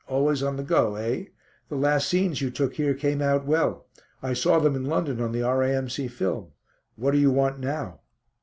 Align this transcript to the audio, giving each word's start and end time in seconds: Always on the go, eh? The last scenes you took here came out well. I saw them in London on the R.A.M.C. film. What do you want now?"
Always 0.07 0.41
on 0.41 0.55
the 0.57 0.63
go, 0.63 0.95
eh? 0.95 1.25
The 1.69 1.75
last 1.75 2.09
scenes 2.09 2.41
you 2.41 2.49
took 2.49 2.73
here 2.73 2.95
came 2.95 3.21
out 3.21 3.45
well. 3.45 3.85
I 4.23 4.33
saw 4.33 4.57
them 4.57 4.75
in 4.75 4.85
London 4.85 5.21
on 5.21 5.31
the 5.31 5.43
R.A.M.C. 5.43 6.07
film. 6.07 6.53
What 6.95 7.11
do 7.11 7.19
you 7.19 7.29
want 7.29 7.59
now?" 7.59 7.99